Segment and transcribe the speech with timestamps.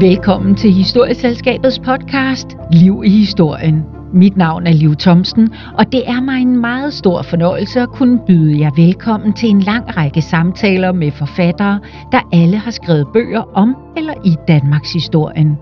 [0.00, 3.84] Velkommen til Historieselskabets podcast Liv i historien.
[4.12, 8.20] Mit navn er Liv Thomsen, og det er mig en meget stor fornøjelse at kunne
[8.26, 11.80] byde jer velkommen til en lang række samtaler med forfattere,
[12.12, 15.58] der alle har skrevet bøger om eller i Danmarks historien.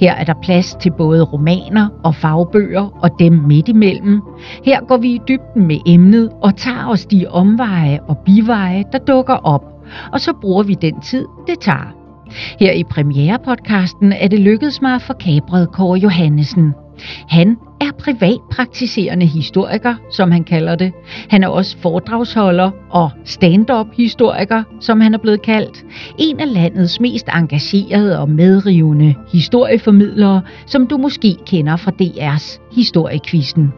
[0.00, 4.20] Her er der plads til både romaner og fagbøger og dem midt imellem.
[4.64, 8.98] Her går vi i dybden med emnet og tager os de omveje og biveje, der
[8.98, 9.64] dukker op.
[10.12, 11.99] Og så bruger vi den tid, det tager.
[12.60, 16.74] Her i premierepodcasten er det lykkedes mig at få kabret Kåre Johannesen.
[17.28, 20.92] Han er privatpraktiserende historiker, som han kalder det.
[21.30, 25.84] Han er også foredragsholder og stand-up historiker, som han er blevet kaldt.
[26.18, 33.72] En af landets mest engagerede og medrivende historieformidlere, som du måske kender fra DR's Historiekvisten.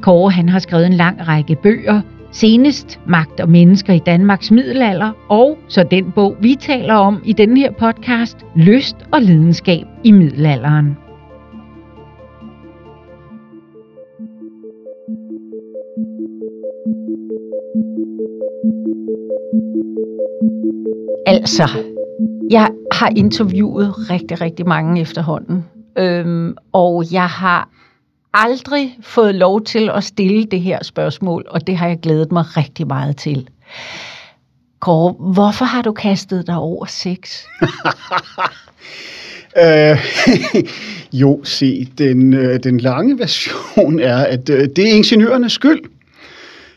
[0.00, 2.00] Kåre han har skrevet en lang række bøger,
[2.32, 7.32] Senest Magt og Mennesker i Danmarks Middelalder, og så den bog, vi taler om i
[7.32, 10.96] denne her podcast, Lyst og lidenskab i middelalderen.
[21.26, 21.68] Altså,
[22.50, 25.64] jeg har interviewet rigtig, rigtig mange efterhånden.
[25.98, 27.68] Øhm, og jeg har
[28.34, 32.56] aldrig fået lov til at stille det her spørgsmål, og det har jeg glædet mig
[32.56, 33.48] rigtig meget til.
[34.80, 37.42] Kåre, hvorfor har du kastet dig over sex?
[39.64, 39.98] øh,
[41.20, 45.80] jo, se, den, øh, den lange version er, at øh, det er ingeniørernes skyld.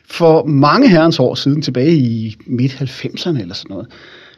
[0.09, 3.87] For mange herrens år siden, tilbage i midt-90'erne eller sådan noget,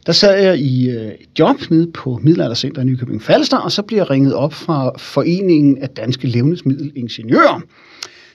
[0.05, 4.01] der sad jeg i øh, job nede på Middelaldercenter i Nykøbing Falster, og så bliver
[4.01, 7.61] jeg ringet op fra Foreningen af Danske Levnedsmiddelingeniører,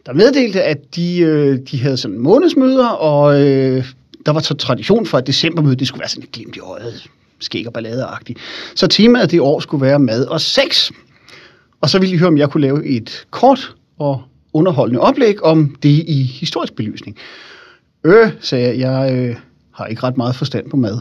[0.06, 3.84] der meddelte, at de, øh, de havde sådan månedsmøder, og øh,
[4.26, 7.06] der var så tradition for, at decembermødet det skulle være sådan et glimt i øjet,
[7.40, 8.38] skæg og balladeagtigt.
[8.74, 10.90] Så temaet det år skulle være mad og sex.
[11.80, 15.76] Og så ville de høre, om jeg kunne lave et kort og underholdende oplæg om
[15.82, 17.16] det i historisk belysning.
[18.04, 19.36] Øh, sagde jeg, jeg øh,
[19.74, 21.00] har ikke ret meget forstand på mad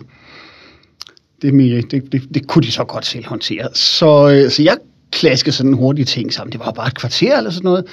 [1.42, 3.68] det, det, det, det kunne de så godt selv håndtere.
[3.74, 4.78] Så, øh, så jeg
[5.12, 6.52] klaskede sådan hurtige ting sammen.
[6.52, 7.86] Det var bare et kvarter eller sådan noget,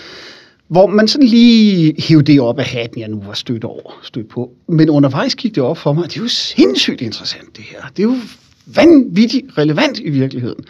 [0.69, 4.28] hvor man sådan lige hævde det op af hatten, jeg nu var stødt over, stødt
[4.28, 4.50] på.
[4.69, 7.78] Men undervejs gik det op for mig, at det er jo sindssygt interessant det her.
[7.97, 8.16] Det er jo
[8.66, 10.65] vanvittigt relevant i virkeligheden.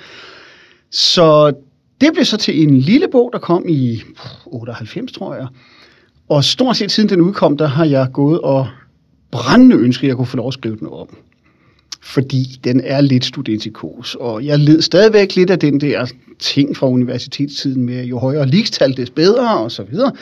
[0.90, 1.52] Så
[2.00, 4.02] det blev så til en lille bog, der kom i
[4.46, 5.46] 98, tror jeg.
[6.28, 8.68] Og stort set siden den udkom, der har jeg gået og
[9.30, 11.16] brændende ønsket, at jeg kunne få lov at skrive den om
[12.04, 14.16] fordi den er lidt studentikos.
[14.20, 16.06] Og jeg led stadigvæk lidt af den der
[16.38, 20.12] ting fra universitetstiden med, jo højere ligestal, des bedre, og så videre.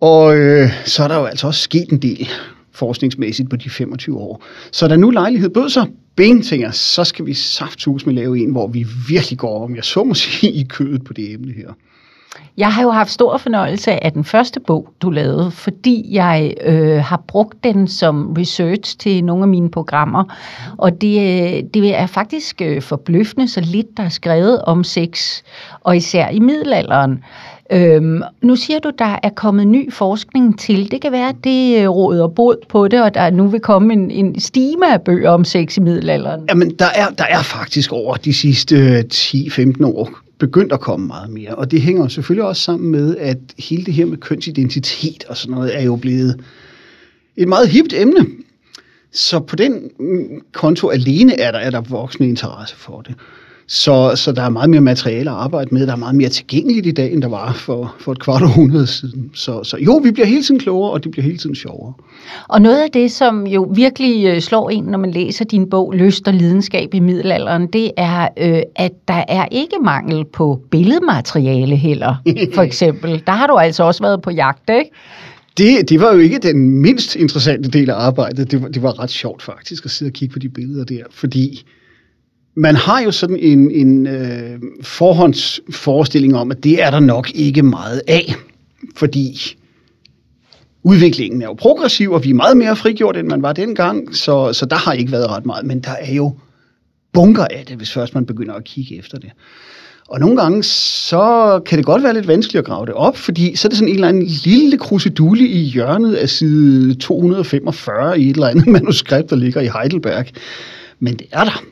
[0.00, 2.28] Og øh, så er der jo altså også sket en del
[2.72, 4.44] forskningsmæssigt på de 25 år.
[4.72, 8.50] Så da nu lejlighed bød sig, ben tænker, så skal vi saftsus med lave en,
[8.50, 11.72] hvor vi virkelig går, om jeg så må sige, i kødet på det emne her.
[12.56, 16.96] Jeg har jo haft stor fornøjelse af den første bog, du lavede, fordi jeg øh,
[16.96, 20.24] har brugt den som research til nogle af mine programmer.
[20.78, 25.42] Og det, øh, det er faktisk øh, forbløffende så lidt, der er skrevet om sex,
[25.80, 27.24] og især i middelalderen.
[27.72, 30.90] Øhm, nu siger du, der er kommet ny forskning til.
[30.90, 33.92] Det kan være, at det øh, råder bod på det, og der nu vil komme
[33.92, 36.40] en, en stime af bøger om sex i middelalderen.
[36.48, 41.06] Jamen, der er, der er faktisk over de sidste øh, 10-15 år begyndt at komme
[41.06, 41.54] meget mere.
[41.54, 45.54] Og det hænger selvfølgelig også sammen med, at hele det her med kønsidentitet og sådan
[45.54, 46.40] noget er jo blevet
[47.36, 48.26] et meget hipt emne.
[49.12, 49.90] Så på den
[50.52, 53.14] konto alene er der, er der voksende interesse for det.
[53.66, 55.86] Så, så der er meget mere materiale at arbejde med.
[55.86, 58.86] Der er meget mere tilgængeligt i dag, end der var for, for et kvart århundrede
[58.86, 59.30] siden.
[59.34, 61.92] Så, så jo, vi bliver hele tiden klogere, og det bliver hele tiden sjovere.
[62.48, 65.92] Og noget af det, som jo virkelig øh, slår en, når man læser din bog
[65.92, 71.76] Lyst og lidenskab i middelalderen, det er, øh, at der er ikke mangel på billedmateriale
[71.76, 72.14] heller,
[72.54, 73.22] for eksempel.
[73.26, 74.90] Der har du altså også været på jagt, ikke?
[75.58, 78.50] Det, det var jo ikke den mindst interessante del af arbejdet.
[78.50, 81.02] Det var, det var ret sjovt faktisk at sidde og kigge på de billeder der,
[81.10, 81.64] fordi
[82.56, 87.62] man har jo sådan en, en øh, forhåndsforestilling om, at det er der nok ikke
[87.62, 88.34] meget af,
[88.96, 89.56] fordi
[90.82, 94.52] udviklingen er jo progressiv, og vi er meget mere frigjort, end man var dengang, så,
[94.52, 96.32] så der har ikke været ret meget, men der er jo
[97.12, 99.30] bunker af det, hvis først man begynder at kigge efter det.
[100.08, 103.56] Og nogle gange, så kan det godt være lidt vanskeligt at grave det op, fordi
[103.56, 108.30] så er det sådan en eller anden lille krusedule i hjørnet af side 245 i
[108.30, 110.26] et eller andet manuskript, der ligger i Heidelberg.
[111.00, 111.64] Men det er der.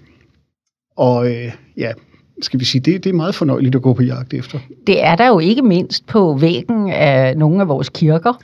[0.96, 1.92] Og øh, ja,
[2.42, 4.58] skal vi sige, det, det er meget fornøjeligt at gå på jagt efter.
[4.86, 8.42] Det er der jo ikke mindst på væggen af nogle af vores kirker.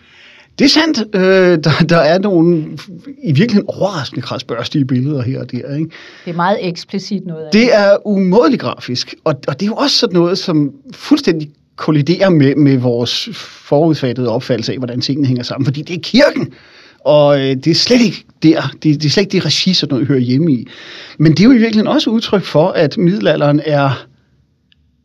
[0.58, 1.16] Det er sandt.
[1.16, 2.78] Øh, der, der er nogle
[3.24, 5.76] i virkeligheden overraskende krasbørstige billeder her og der.
[5.76, 5.90] Ikke?
[6.24, 9.74] Det er meget eksplicit noget af Det er umådeligt grafisk, og, og det er jo
[9.74, 15.42] også sådan noget, som fuldstændig kolliderer med, med vores forudfattede opfattelse af, hvordan tingene hænger
[15.42, 16.52] sammen, fordi det er kirken,
[17.00, 19.88] og øh, det er slet ikke der, det, det er slet ikke det regi, som
[19.88, 20.66] noget hører hjemme i.
[21.18, 24.06] Men det er jo i virkeligheden også udtryk for, at middelalderen er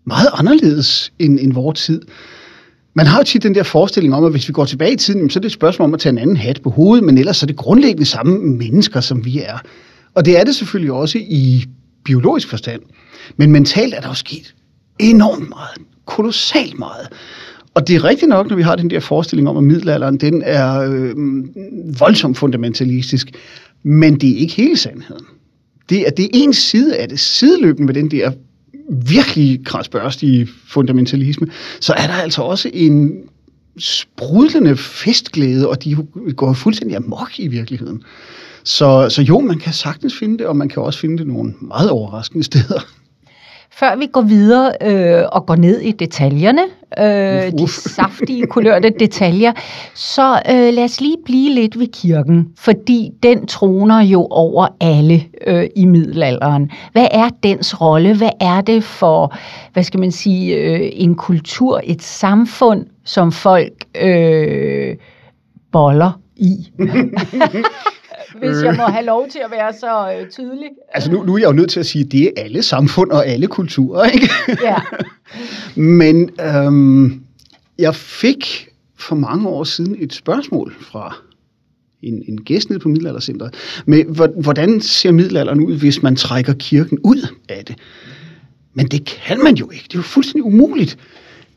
[0.06, 2.02] meget anderledes end, end vores tid.
[2.94, 5.30] Man har jo tit den der forestilling om, at hvis vi går tilbage i tiden,
[5.30, 7.44] så er det et spørgsmål om at tage en anden hat på hovedet, men ellers
[7.44, 9.58] er det grundlæggende samme mennesker, som vi er.
[10.14, 11.66] Og det er det selvfølgelig også i
[12.06, 12.82] biologisk forstand.
[13.38, 14.56] Men mentalt er der jo sket
[15.00, 17.08] enormt meget, kolossalt meget.
[17.74, 20.42] Og det er rigtigt nok, når vi har den der forestilling om, at middelalderen den
[20.46, 21.16] er øh,
[22.00, 23.32] voldsomt fundamentalistisk,
[23.84, 25.26] men det er ikke hele sandheden.
[25.90, 28.32] Det er, det er en side af det, sideløbende med den der
[28.90, 31.48] virkelig krasbørstige fundamentalisme,
[31.80, 33.12] så er der altså også en
[33.78, 35.98] sprudlende festglæde, og de
[36.36, 38.04] går fuldstændig amok i virkeligheden.
[38.64, 41.54] Så, så jo, man kan sagtens finde det, og man kan også finde det nogle
[41.62, 42.80] meget overraskende steder.
[43.76, 46.62] Før vi går videre øh, og går ned i detaljerne,
[47.00, 49.52] øh, de saftige, kulørte detaljer,
[49.96, 55.24] så øh, lad os lige blive lidt ved kirken, fordi den troner jo over alle
[55.48, 56.72] øh, i middelalderen.
[56.92, 58.18] Hvad er dens rolle?
[58.18, 59.36] Hvad er det for,
[59.74, 64.96] hvad skal man sige, øh, en kultur, et samfund, som folk øh,
[65.72, 66.56] boller i?
[68.40, 70.70] hvis jeg må have lov til at være så øh, tydelig.
[70.94, 73.12] Altså nu, nu er jeg jo nødt til at sige, at det er alle samfund
[73.12, 74.30] og alle kulturer, ikke?
[74.64, 74.76] Ja.
[75.76, 77.24] Men øhm,
[77.80, 81.16] jeg fik for mange år siden et spørgsmål fra
[82.02, 83.54] en, en gæst nede på Middelaldercenteret,
[83.86, 84.04] med
[84.44, 87.76] hvordan ser middelalderen ud, hvis man trækker kirken ud af det?
[88.74, 89.84] Men det kan man jo ikke.
[89.84, 90.98] Det er jo fuldstændig umuligt.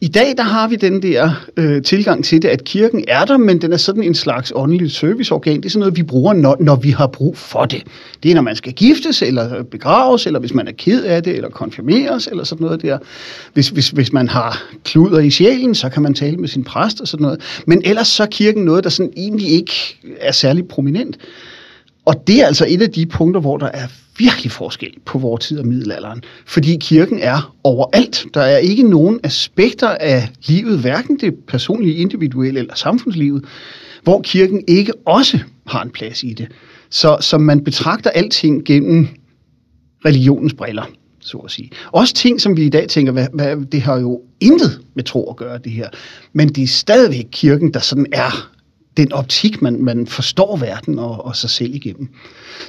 [0.01, 3.37] I dag der har vi den der øh, tilgang til det, at kirken er der,
[3.37, 5.57] men den er sådan en slags åndelig serviceorgan.
[5.57, 7.83] Det er sådan noget, vi bruger, når, når vi har brug for det.
[8.23, 11.23] Det er, når man skal giftes, eller øh, begraves, eller hvis man er ked af
[11.23, 12.99] det, eller konfirmeres, eller sådan noget der.
[13.53, 17.01] Hvis, hvis, hvis man har kluder i sjælen, så kan man tale med sin præst
[17.01, 17.63] og sådan noget.
[17.67, 19.73] Men ellers så er kirken noget, der sådan egentlig ikke
[20.21, 21.19] er særlig prominent.
[22.07, 23.87] Og det er altså et af de punkter, hvor der er
[24.19, 26.23] virkelig forskel på vores tid og middelalderen.
[26.47, 28.27] Fordi kirken er overalt.
[28.35, 33.45] Der er ikke nogen aspekter af livet, hverken det personlige, individuelle eller samfundslivet,
[34.03, 36.49] hvor kirken ikke også har en plads i det.
[36.91, 39.09] Så, så man betragter alting gennem
[40.05, 40.85] religionens briller,
[41.21, 41.71] så at sige.
[41.93, 45.31] Også ting, som vi i dag tænker, hvad, hvad, det har jo intet med tro
[45.31, 45.89] at gøre, det her.
[46.33, 48.51] Men det er stadigvæk kirken, der sådan er
[48.97, 52.09] den optik, man, man forstår verden og, og sig selv igennem.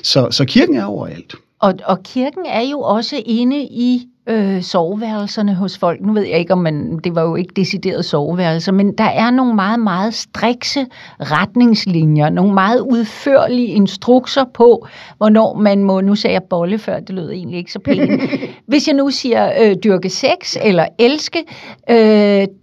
[0.03, 1.35] Så, så kirken er overalt.
[1.59, 6.01] Og, og kirken er jo også inde i øh, soveværelserne hos folk.
[6.01, 9.31] Nu ved jeg ikke, om man, det var jo ikke decideret soveværelser, men der er
[9.31, 10.85] nogle meget, meget strikse
[11.19, 14.87] retningslinjer, nogle meget udførlige instrukser på,
[15.17, 18.21] hvornår man må, nu sagde jeg bolle før, det lød egentlig ikke så pænt.
[18.67, 21.43] Hvis jeg nu siger øh, dyrke sex eller elske,
[21.89, 21.95] øh,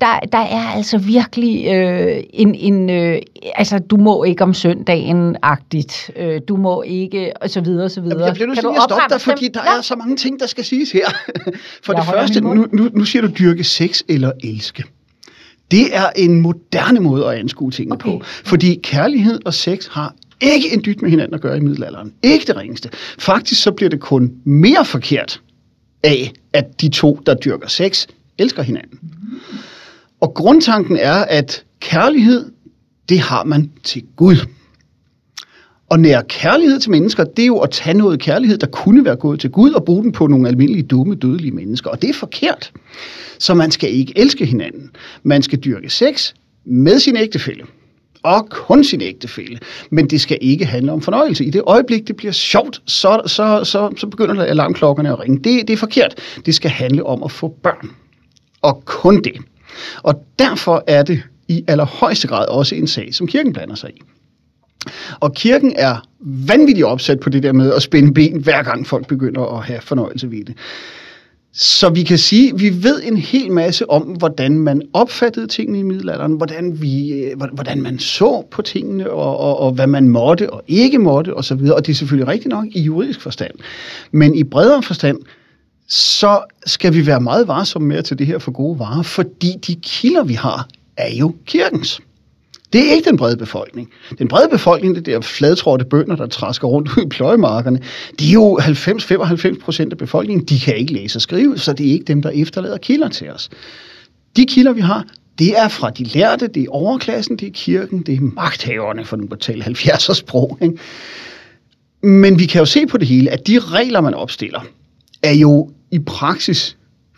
[0.00, 3.18] der, der er altså virkelig øh, en, en øh,
[3.54, 8.00] altså du må ikke om søndagen-agtigt, øh, du må ikke, og så videre, og så
[8.00, 8.24] videre.
[8.24, 10.64] Jeg bliver nødt til at stoppe dig, fordi der er så mange ting, der skal
[10.64, 11.06] siges her.
[11.82, 14.84] For jeg det første, nu, nu, nu siger du dyrke sex eller elske.
[15.70, 18.10] Det er en moderne måde at anskue tingene okay.
[18.10, 18.22] på.
[18.24, 22.12] Fordi kærlighed og sex har ikke en dyt med hinanden at gøre i middelalderen.
[22.22, 22.90] Ikke det ringeste.
[23.18, 25.40] Faktisk så bliver det kun mere forkert
[26.02, 28.06] af, at de to, der dyrker sex,
[28.38, 28.98] elsker hinanden.
[30.20, 32.50] Og grundtanken er, at kærlighed,
[33.08, 34.36] det har man til Gud.
[35.88, 39.16] Og nære kærlighed til mennesker, det er jo at tage noget kærlighed, der kunne være
[39.16, 41.90] gået til Gud, og bruge den på nogle almindelige, dumme, dødelige mennesker.
[41.90, 42.72] Og det er forkert.
[43.38, 44.90] Så man skal ikke elske hinanden.
[45.22, 46.32] Man skal dyrke sex
[46.64, 47.64] med sin ægtefælle.
[48.22, 49.58] Og kun sin ægtefælle.
[49.90, 51.44] Men det skal ikke handle om fornøjelse.
[51.44, 55.36] I det øjeblik, det bliver sjovt, så, så, så, så begynder alarmklokkerne at ringe.
[55.36, 56.14] Det, det er forkert.
[56.46, 57.90] Det skal handle om at få børn.
[58.62, 59.36] Og kun det.
[60.02, 64.02] Og derfor er det i allerhøjeste grad også en sag, som kirken blander sig i.
[65.20, 69.06] Og kirken er vanvittigt opsat på det der med at spænde ben, hver gang folk
[69.06, 70.54] begynder at have fornøjelse ved det.
[71.56, 75.78] Så vi kan sige, at vi ved en hel masse om, hvordan man opfattede tingene
[75.78, 80.08] i middelalderen, hvordan, vi, øh, hvordan man så på tingene, og, og, og hvad man
[80.08, 81.52] måtte og ikke måtte osv.
[81.52, 83.54] Og, og det er selvfølgelig rigtigt nok i juridisk forstand.
[84.12, 85.18] Men i bredere forstand,
[85.88, 89.52] så skal vi være meget varsomme med at tage det her for gode varer, fordi
[89.66, 92.00] de kilder, vi har, er jo kirkens.
[92.74, 93.90] Det er ikke den brede befolkning.
[94.18, 97.80] Den brede befolkning, det der fladtrådte bønder, der træsker rundt ud i pløjemarkerne,
[98.20, 101.86] de er jo 90-95 procent af befolkningen, de kan ikke læse og skrive, så det
[101.86, 103.50] er ikke dem, der efterlader kilder til os.
[104.36, 105.04] De kilder, vi har,
[105.38, 109.16] det er fra de lærte, det er overklassen, det er kirken, det er magthaverne, for
[109.16, 110.58] nu at tale 70'ers sprog.
[110.62, 110.78] Ikke?
[112.02, 114.60] Men vi kan jo se på det hele, at de regler, man opstiller,
[115.22, 116.76] er jo i praksis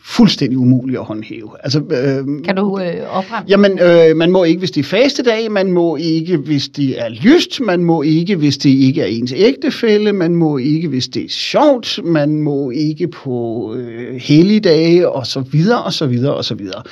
[0.09, 1.51] fuldstændig umulige at håndhæve.
[1.63, 3.45] Altså, øh, kan du øh, opremse?
[3.49, 7.03] Jamen, øh, man må ikke, hvis det er faste dag, man må ikke, hvis det
[7.03, 11.09] er lyst, man må ikke, hvis det ikke er ens ægtefælle, man må ikke, hvis
[11.09, 16.35] det er sjovt, man må ikke på øh, helligdage, og så videre, og så videre,
[16.35, 16.83] og så videre.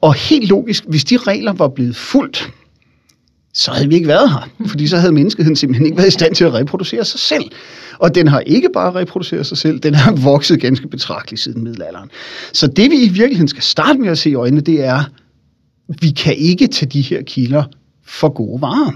[0.00, 2.50] Og helt logisk, hvis de regler var blevet fuldt,
[3.54, 4.48] så havde vi ikke været her.
[4.66, 7.44] Fordi så havde menneskeheden simpelthen ikke været i stand til at reproducere sig selv.
[7.98, 12.10] Og den har ikke bare reproduceret sig selv, den har vokset ganske betragteligt siden middelalderen.
[12.52, 15.04] Så det vi i virkeligheden skal starte med at se i øjnene, det er,
[16.00, 17.64] vi kan ikke tage de her kilder
[18.06, 18.92] for gode varer.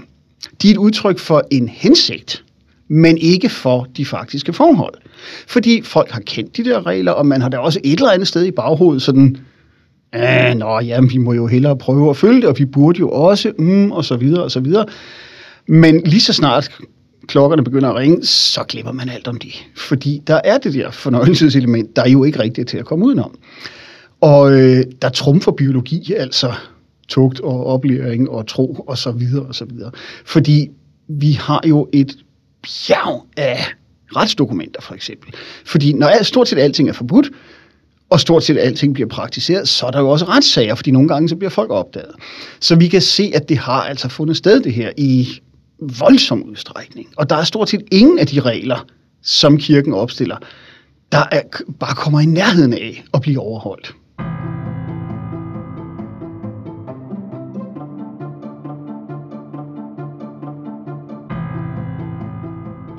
[0.61, 2.43] De er et udtryk for en hensigt,
[2.87, 4.93] men ikke for de faktiske forhold.
[5.47, 8.27] Fordi folk har kendt de der regler, og man har da også et eller andet
[8.27, 9.37] sted i baghovedet sådan,
[10.13, 13.09] ah, nå, jamen, vi må jo hellere prøve at følge det, og vi burde jo
[13.09, 14.85] også, mm, og så videre, og så videre.
[15.67, 16.71] Men lige så snart
[17.27, 19.53] klokkerne begynder at ringe, så glemmer man alt om det.
[19.75, 23.37] Fordi der er det der fornøjelseselement, der er jo ikke rigtigt til at komme udenom.
[24.21, 26.53] Og øh, der trumfer biologi, altså
[27.07, 29.91] tugt og oplæring og tro og så videre og så videre.
[30.25, 30.69] Fordi
[31.07, 32.17] vi har jo et
[32.63, 33.57] bjerg af
[34.15, 35.33] retsdokumenter for eksempel.
[35.65, 37.29] Fordi når stort set alting er forbudt,
[38.09, 41.29] og stort set alting bliver praktiseret, så er der jo også retssager, fordi nogle gange
[41.29, 42.11] så bliver folk opdaget.
[42.59, 45.27] Så vi kan se, at det har altså fundet sted det her i
[45.81, 47.07] voldsom udstrækning.
[47.17, 48.85] Og der er stort set ingen af de regler,
[49.21, 50.37] som kirken opstiller,
[51.11, 51.41] der er,
[51.79, 53.95] bare kommer i nærheden af at blive overholdt.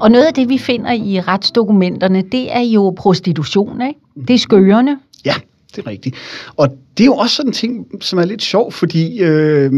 [0.00, 4.00] Og noget af det, vi finder i retsdokumenterne, det er jo prostitution, ikke?
[4.28, 4.98] Det er skørende.
[5.24, 5.34] Ja,
[5.76, 6.16] det er rigtigt.
[6.56, 9.70] Og det er jo også sådan en ting, som er lidt sjov, fordi øh,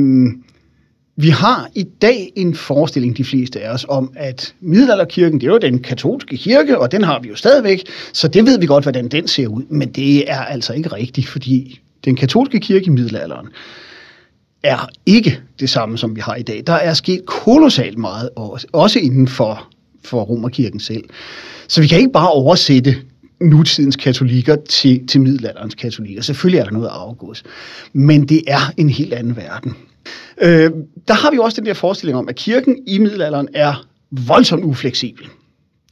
[1.16, 5.52] vi har i dag en forestilling, de fleste af os, om, at middelalderkirken, det er
[5.52, 8.85] jo den katolske kirke, og den har vi jo stadigvæk, så det ved vi godt,
[8.85, 9.62] hvordan den ser ud.
[9.68, 13.47] Men det er altså ikke rigtigt, fordi den katolske kirke i middelalderen
[14.62, 16.62] er ikke det samme, som vi har i dag.
[16.66, 18.30] Der er sket kolossalt meget,
[18.73, 19.68] også inden for,
[20.04, 21.04] for Romerkirken selv.
[21.68, 22.97] Så vi kan ikke bare oversætte
[23.40, 26.23] nutidens katolikker til, til middelalderens katolikker.
[26.23, 27.42] Selvfølgelig er der noget afgås,
[27.92, 29.76] men det er en helt anden verden.
[30.40, 30.70] Øh,
[31.08, 35.26] der har vi også den der forestilling om, at kirken i middelalderen er voldsomt ufleksibel.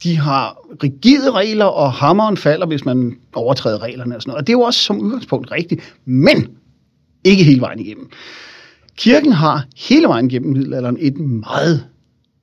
[0.03, 4.41] De har rigide regler, og hammeren falder, hvis man overtræder reglerne og sådan noget.
[4.41, 6.47] Og det er jo også som udgangspunkt rigtigt, men
[7.23, 8.09] ikke hele vejen igennem.
[8.97, 11.85] Kirken har hele vejen igennem middelalderen et meget,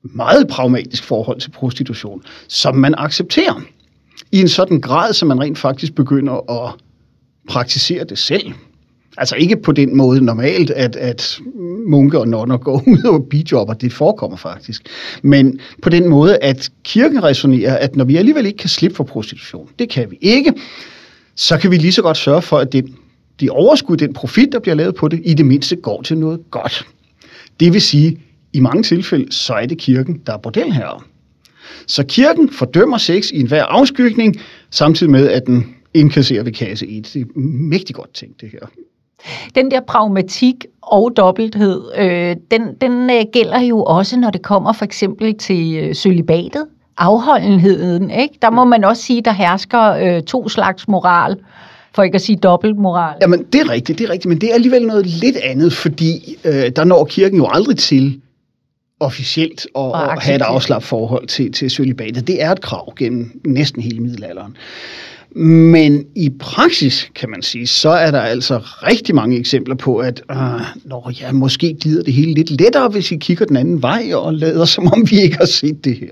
[0.02, 3.60] meget pragmatisk forhold til prostitution, som man accepterer
[4.32, 6.74] i en sådan grad, så man rent faktisk begynder at
[7.48, 8.52] praktisere det selv.
[9.20, 11.40] Altså ikke på den måde normalt, at, at
[11.86, 14.82] munke og nonner går ud og bijobber, det forekommer faktisk.
[15.22, 19.04] Men på den måde, at kirken resonerer, at når vi alligevel ikke kan slippe for
[19.04, 20.52] prostitution, det kan vi ikke,
[21.34, 22.94] så kan vi lige så godt sørge for, at den,
[23.40, 26.40] de overskud, den profit, der bliver lavet på det, i det mindste går til noget
[26.50, 26.86] godt.
[27.60, 28.20] Det vil sige,
[28.52, 31.00] i mange tilfælde, så er det kirken, der er bordelherre.
[31.86, 34.36] Så kirken fordømmer sex i enhver afskygning,
[34.70, 37.10] samtidig med, at den indkasserer ved kasse 1.
[37.14, 38.66] Det er mægtig godt tænkt, det her.
[39.54, 44.72] Den der pragmatik og dobbelthed, øh, den, den øh, gælder jo også, når det kommer
[44.72, 46.66] for eksempel til øh, sølibatet,
[46.98, 48.10] afholdenheden.
[48.10, 48.34] Ikke?
[48.42, 51.36] Der må man også sige, der hersker øh, to slags moral,
[51.94, 53.16] for ikke at sige dobbelt moral.
[53.20, 56.36] Jamen, det er rigtigt, det er rigtigt, men det er alligevel noget lidt andet, fordi
[56.44, 58.20] øh, der når kirken jo aldrig til
[59.00, 62.26] officielt at, at have et afslappet forhold til, til sølibatet.
[62.26, 64.56] Det er et krav gennem næsten hele middelalderen.
[65.36, 70.22] Men i praksis, kan man sige, så er der altså rigtig mange eksempler på, at
[70.28, 73.82] ah, øh, når, ja, måske glider det hele lidt lettere, hvis I kigger den anden
[73.82, 76.08] vej og lader, som om vi ikke har set det her.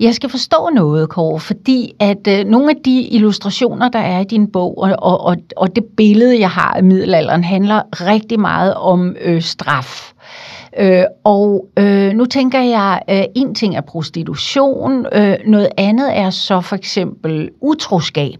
[0.00, 4.24] Jeg skal forstå noget, Kåre, fordi at øh, nogle af de illustrationer, der er i
[4.24, 9.16] din bog, og, og, og det billede, jeg har af middelalderen, handler rigtig meget om
[9.20, 10.13] øh, straf.
[10.78, 16.30] Øh, og øh, nu tænker jeg, øh, en ting er prostitution, øh, noget andet er
[16.30, 18.38] så for eksempel utroskab.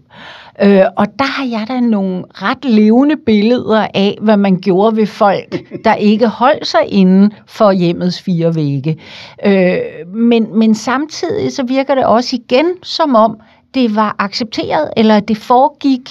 [0.61, 5.07] Øh, og der har jeg da nogle ret levende billeder af, hvad man gjorde ved
[5.07, 8.97] folk, der ikke holdt sig inden for hjemmets fire vægge.
[9.45, 9.77] Øh,
[10.13, 13.39] men, men samtidig så virker det også igen som om,
[13.73, 16.09] det var accepteret, eller det foregik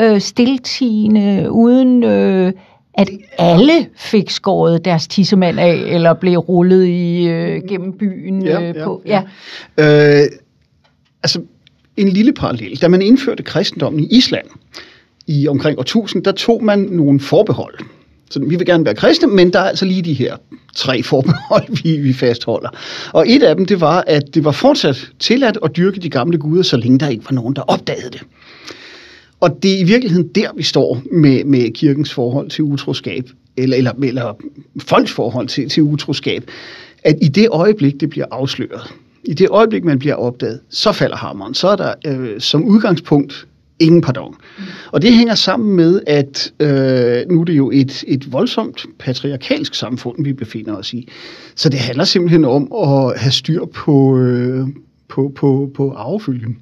[0.00, 2.52] øh, stiltigende, uden øh,
[2.96, 8.62] at alle fik skåret deres tissemand af, eller blev rullet i øh, gennem byen ja,
[8.62, 9.02] øh, på.
[9.06, 9.22] Ja,
[9.78, 10.22] ja.
[10.22, 10.26] Øh,
[11.22, 11.40] altså,
[11.96, 12.76] en lille parallel.
[12.82, 14.46] Da man indførte kristendommen i Island
[15.26, 17.74] i omkring år 1000, der tog man nogle forbehold.
[18.30, 20.36] Så vi vil gerne være kristne, men der er altså lige de her
[20.74, 22.68] tre forbehold, vi, vi fastholder.
[23.12, 26.38] Og et af dem, det var, at det var fortsat tilladt at dyrke de gamle
[26.38, 28.22] guder, så længe der ikke var nogen, der opdagede det.
[29.40, 33.76] Og det er i virkeligheden der, vi står med, med kirkens forhold til utroskab, eller,
[33.76, 34.34] eller, eller
[34.78, 36.50] folks forhold til, til utroskab,
[37.04, 41.16] at i det øjeblik, det bliver afsløret, i det øjeblik, man bliver opdaget, så falder
[41.16, 41.54] hammeren.
[41.54, 43.46] Så er der øh, som udgangspunkt
[43.78, 44.34] ingen pardon.
[44.58, 44.64] Mm.
[44.92, 49.74] Og det hænger sammen med, at øh, nu er det jo et, et voldsomt patriarkalsk
[49.74, 51.08] samfund, vi befinder os i.
[51.54, 54.66] Så det handler simpelthen om at have styr på, øh,
[55.08, 56.58] på, på, på arvefølgen.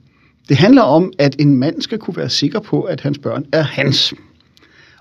[0.49, 3.63] Det handler om, at en mand skal kunne være sikker på, at hans børn er
[3.63, 4.15] hans.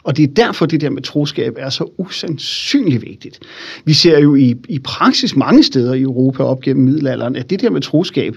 [0.03, 3.39] Og det er derfor, det der med troskab er så usandsynligt vigtigt.
[3.85, 7.62] Vi ser jo i, i praksis mange steder i Europa op gennem middelalderen, at det
[7.62, 8.35] der med troskab,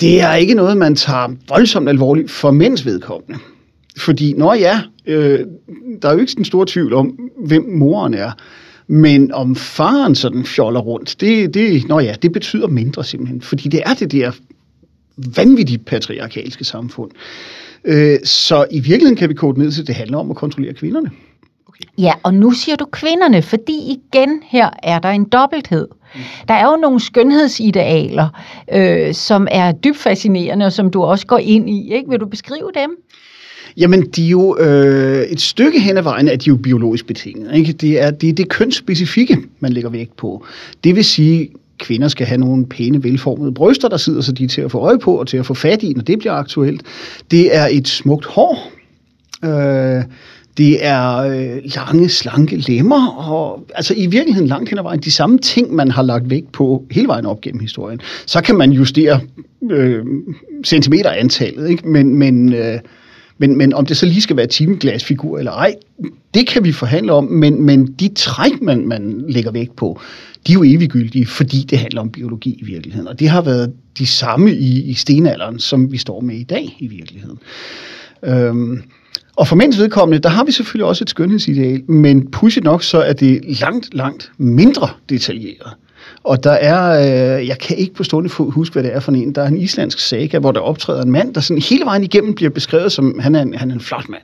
[0.00, 3.38] det er ikke noget, man tager voldsomt alvorligt for mænds vedkommende.
[3.96, 5.40] Fordi, når ja, øh,
[6.02, 8.30] der er jo ikke sådan stor tvivl om, hvem moren er.
[8.86, 13.42] Men om faren sådan fjoller rundt, det, det, nå ja, det betyder mindre simpelthen.
[13.42, 14.32] Fordi det er det der
[15.36, 17.10] vanvittigt patriarkalske samfund.
[17.84, 20.74] Øh, så i virkeligheden kan vi kode ned til, at det handler om at kontrollere
[20.74, 21.10] kvinderne.
[21.68, 21.84] Okay.
[21.98, 25.88] Ja, og nu siger du kvinderne, fordi igen her er der en dobbelthed.
[26.14, 26.20] Mm.
[26.48, 28.28] Der er jo nogle skønhedsidealer,
[28.72, 31.94] øh, som er dybt fascinerende, og som du også går ind i.
[31.94, 32.10] Ikke?
[32.10, 32.90] Vil du beskrive dem?
[33.76, 37.54] Jamen, de er jo øh, et stykke hen ad vejen, er de jo biologisk betinget.
[37.54, 37.72] Ikke?
[37.72, 40.46] Det er det, er det kønsspecifikke, man lægger vægt på.
[40.84, 44.48] Det vil sige, kvinder skal have nogle pæne, velformede bryster, der sidder så de er
[44.48, 46.82] til at få øje på og til at få fat i, når det bliver aktuelt.
[47.30, 48.72] Det er et smukt hår.
[49.44, 50.04] Øh,
[50.58, 55.10] det er øh, lange, slanke lemmer, og altså i virkeligheden langt hen ad vejen de
[55.10, 58.00] samme ting, man har lagt vægt på hele vejen op gennem historien.
[58.26, 59.20] Så kan man justere
[59.70, 60.04] øh,
[60.64, 61.88] centimeterantallet, ikke?
[61.88, 62.78] men, men øh,
[63.38, 65.74] men, men om det så lige skal være timeglasfigur eller ej,
[66.34, 70.00] det kan vi forhandle om, men, men de træk, man, man lægger vægt på,
[70.48, 73.08] de er jo eviggyldige, fordi det handler om biologi i virkeligheden.
[73.08, 76.76] Og det har været de samme i, i stenalderen, som vi står med i dag
[76.78, 77.38] i virkeligheden.
[78.24, 78.82] Øhm,
[79.36, 82.98] og for mænds vedkommende, der har vi selvfølgelig også et skønhedsideal, men pudsigt nok, så
[82.98, 85.72] er det langt, langt mindre detaljeret.
[86.24, 87.00] Og der er,
[87.38, 89.46] øh, jeg kan ikke på stående fod huske, hvad det er for en, der er
[89.46, 92.92] en islandsk saga, hvor der optræder en mand, der sådan hele vejen igennem bliver beskrevet
[92.92, 94.22] som, han er en, han er en flot mand.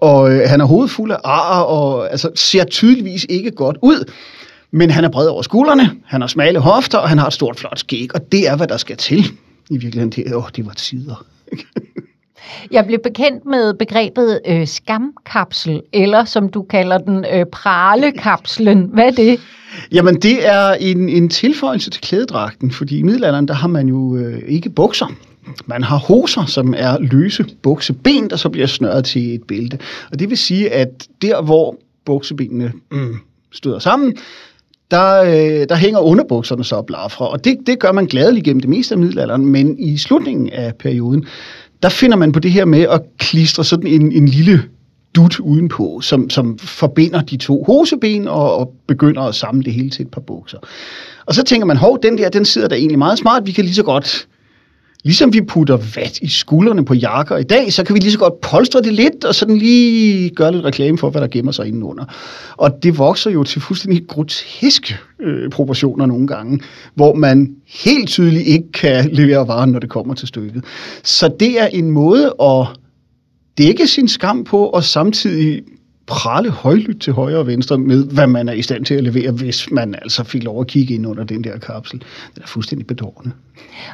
[0.00, 4.04] Og øh, han er hovedfuld af ar, og altså, ser tydeligvis ikke godt ud.
[4.70, 7.58] Men han er bred over skuldrene, han har smale hofter, og han har et stort,
[7.58, 8.14] flot skæg.
[8.14, 9.24] Og det er, hvad der skal til.
[9.70, 11.24] I virkeligheden, det, åh, det var tider.
[12.70, 18.90] Jeg blev bekendt med begrebet øh, skamkapsel, eller som du kalder den, øh, pralekapslen.
[18.92, 19.40] Hvad er det?
[19.92, 24.16] Jamen, det er en, en tilføjelse til klædedragten, fordi i middelalderen, der har man jo
[24.16, 25.06] øh, ikke bukser.
[25.66, 29.78] Man har hoser, som er løse bukseben, der så bliver snøret til et bælte.
[30.10, 33.16] Og det vil sige, at der, hvor buksebenene mm,
[33.52, 34.16] støder sammen,
[34.90, 37.30] der, øh, der hænger underbukserne så op fra.
[37.32, 40.74] Og det, det gør man gladeligt gennem det meste af middelalderen, men i slutningen af
[40.74, 41.26] perioden,
[41.82, 44.62] der finder man på det her med at klistre sådan en, en lille
[45.16, 49.90] dut udenpå, som, som forbinder de to hoseben og, og begynder at samle det hele
[49.90, 50.58] til et par bukser.
[51.26, 53.64] Og så tænker man, hov, den der, den sidder der egentlig meget smart, vi kan
[53.64, 54.28] lige så godt
[55.04, 58.18] Ligesom vi putter vat i skuldrene på jakker i dag, så kan vi lige så
[58.18, 61.66] godt polstre det lidt, og sådan lige gøre lidt reklame for, hvad der gemmer sig
[61.66, 62.04] indenunder.
[62.56, 66.60] Og det vokser jo til fuldstændig groteske øh, proportioner nogle gange,
[66.94, 70.64] hvor man helt tydeligt ikke kan levere varen, når det kommer til stykket.
[71.04, 72.66] Så det er en måde at
[73.58, 75.62] dække sin skam på, og samtidig
[76.06, 79.30] prale højlydt til højre og venstre med, hvad man er i stand til at levere,
[79.30, 82.02] hvis man altså fik lov at kigge ind under den der kapsel.
[82.34, 83.32] Det er fuldstændig bedårende.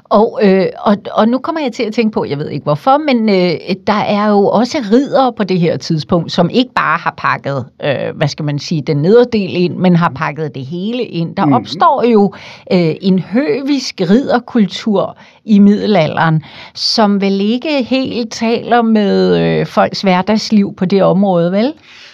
[0.05, 2.99] Og, øh, og, og nu kommer jeg til at tænke på, jeg ved ikke hvorfor,
[2.99, 7.15] men øh, der er jo også ridere på det her tidspunkt, som ikke bare har
[7.17, 11.37] pakket, øh, hvad skal man sige, den nederdel ind, men har pakket det hele ind.
[11.37, 11.53] Der mm.
[11.53, 12.33] opstår jo
[12.73, 16.43] øh, en høvisk ridderkultur i middelalderen,
[16.75, 21.73] som vel ikke helt taler med øh, folks hverdagsliv på det område, vel?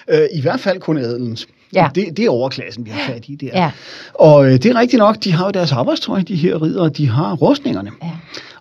[0.08, 1.46] Øh, I hvert fald kun adelens.
[1.74, 1.88] Ja.
[1.94, 3.48] Det, det er overklassen, vi har fat i der.
[3.54, 3.70] Ja.
[4.14, 7.08] Og øh, det er rigtigt nok, de har jo deres arbejdstøj, de her ridere, de
[7.08, 7.90] har rustningerne.
[8.02, 8.10] Ja.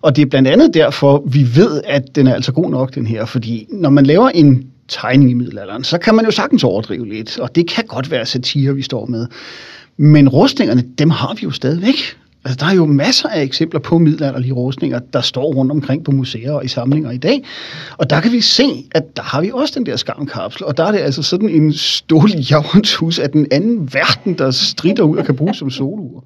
[0.02, 3.06] Og det er blandt andet derfor, vi ved, at den er altså god nok, den
[3.06, 3.24] her.
[3.24, 7.38] Fordi når man laver en tegning i middelalderen, så kan man jo sagtens overdrive lidt.
[7.38, 9.26] Og det kan godt være satire, vi står med.
[9.96, 12.16] Men rustningerne, dem har vi jo stadigvæk.
[12.44, 16.10] Altså, der er jo masser af eksempler på middelalderlige rustninger, der står rundt omkring på
[16.10, 17.44] museer og i samlinger i dag.
[17.98, 20.84] Og der kan vi se, at der har vi også den der skamkapsel, og der
[20.84, 22.46] er det altså sådan en stålig
[23.00, 26.24] hus af den anden verden, der strider ud og kan bruges som solur.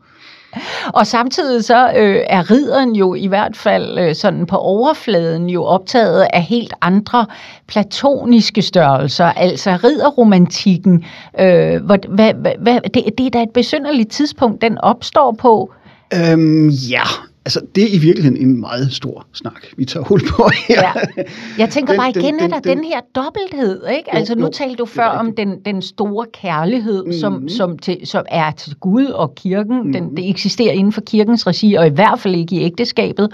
[0.94, 5.64] Og samtidig så øh, er ridderen jo i hvert fald øh, sådan på overfladen jo
[5.64, 7.26] optaget af helt andre
[7.66, 11.04] platoniske størrelser, altså ridderromantikken.
[11.40, 15.72] Øh, hvad, hvad, hvad, det, det er da et besynderligt tidspunkt, den opstår på.
[16.12, 17.04] Øhm, ja,
[17.46, 20.82] Altså, det er i virkeligheden en meget stor snak, vi tager hul på her.
[20.82, 21.22] Ja.
[21.58, 24.10] Jeg tænker den, bare igen, den, er der den, den her dobbelthed, ikke?
[24.12, 27.18] Jo, altså, nu jo, talte du før om den, den store kærlighed, mm-hmm.
[27.18, 29.76] som, som, til, som er til Gud og kirken.
[29.76, 29.92] Mm-hmm.
[29.92, 33.28] Den, det eksisterer inden for kirkens regi, og i hvert fald ikke i ægteskabet.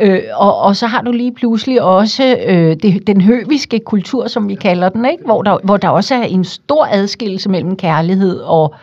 [0.00, 4.48] Øh, og, og så har du lige pludselig også øh, det, den høviske kultur, som
[4.48, 5.24] vi kalder den, ikke?
[5.24, 8.74] Hvor, der, hvor der også er en stor adskillelse mellem kærlighed og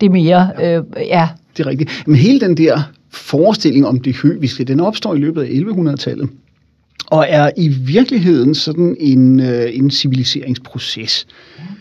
[0.00, 1.28] det mere, øh, ja.
[1.60, 2.02] Det er rigtigt.
[2.06, 6.28] Men hele den der forestilling om det høviske, den opstår i løbet af 1100-tallet
[7.06, 11.26] og er i virkeligheden sådan en, øh, en civiliseringsproces.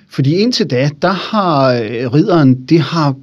[0.09, 3.15] Fordi indtil da, der har øh, ridderen, det har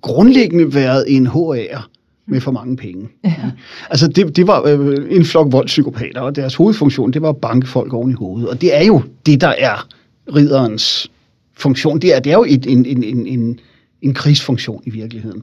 [0.00, 1.80] grundlæggende været en HA'er
[2.26, 3.08] med for mange penge.
[3.24, 3.50] Ja.
[3.90, 7.66] Altså det, det var øh, en flok voldspsykopater, og deres hovedfunktion, det var at banke
[7.68, 8.48] folk oven i hovedet.
[8.48, 9.88] Og det er jo det, der er
[10.34, 11.10] ridderens
[11.58, 11.98] funktion.
[11.98, 13.60] Det er, det er jo et, en, en, en, en,
[14.02, 15.42] en krigsfunktion i virkeligheden.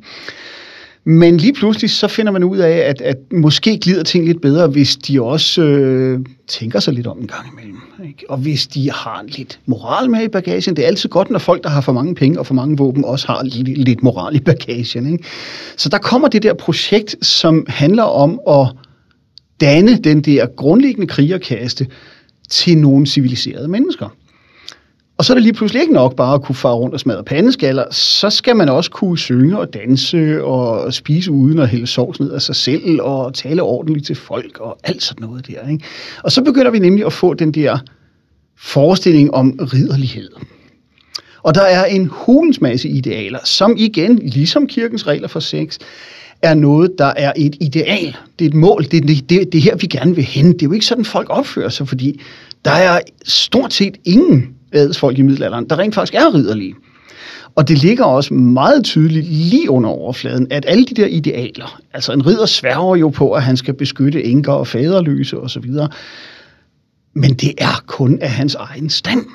[1.03, 4.67] Men lige pludselig så finder man ud af, at, at måske glider ting lidt bedre,
[4.67, 7.77] hvis de også øh, tænker sig lidt om en gang imellem.
[8.07, 8.29] Ikke?
[8.29, 10.75] Og hvis de har lidt moral med i bagagen.
[10.75, 13.05] Det er altid godt, når folk, der har for mange penge og for mange våben,
[13.05, 15.11] også har lidt, lidt moral i bagagen.
[15.11, 15.23] Ikke?
[15.77, 18.67] Så der kommer det der projekt, som handler om at
[19.61, 21.87] danne den der grundlæggende krigerkaste
[22.49, 24.15] til nogle civiliserede mennesker.
[25.19, 27.23] Og så er det lige pludselig ikke nok bare at kunne fare rundt og smadre
[27.23, 27.83] pandeskaller.
[27.91, 32.31] Så skal man også kunne synge og danse og spise uden at hælde sovs ned
[32.31, 35.69] af sig selv og tale ordentligt til folk og alt sådan noget der.
[35.69, 35.85] Ikke?
[36.23, 37.77] Og så begynder vi nemlig at få den der
[38.57, 40.29] forestilling om ridderlighed.
[41.43, 45.77] Og der er en hulens masse idealer, som igen, ligesom kirkens regler for sex,
[46.41, 48.17] er noget, der er et ideal.
[48.39, 48.83] Det er et mål.
[48.83, 50.53] Det er det, det, det her, vi gerne vil hen.
[50.53, 52.21] Det er jo ikke sådan, folk opfører sig, fordi
[52.65, 56.75] der er stort set ingen adelsfolk i middelalderen, der rent faktisk er ridderlige.
[57.55, 62.13] Og det ligger også meget tydeligt lige under overfladen, at alle de der idealer, altså
[62.13, 65.71] en ridder sværger jo på, at han skal beskytte enker og faderløse osv.,
[67.13, 69.25] men det er kun af hans egen stand.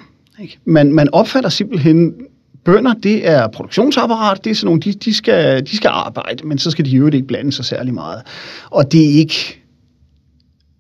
[0.41, 0.59] Ikke?
[0.65, 2.15] Man, man opfatter simpelthen
[2.65, 6.59] bønder, det er produktionsapparat, det er sådan nogle, de, de, skal, de skal arbejde, men
[6.59, 8.23] så skal de jo ikke blande sig særlig meget.
[8.71, 9.63] Og det er ikke,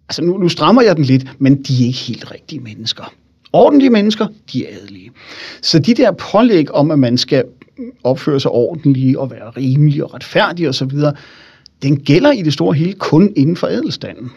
[0.09, 3.13] altså nu, nu strammer jeg den lidt, men de er ikke helt rigtige mennesker
[3.55, 5.11] ordentlige mennesker, de er adelige.
[5.63, 7.45] Så de der pålæg om, at man skal
[8.05, 10.91] opføre sig ordentligt og være rimelig og retfærdig osv.,
[11.83, 14.31] den gælder i det store hele kun inden for adelstanden.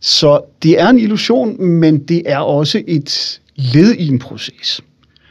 [0.00, 4.80] Så det er en illusion, men det er også et led i en proces.